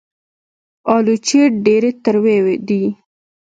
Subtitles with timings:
[0.93, 2.83] الوچې ډېرې تروې دي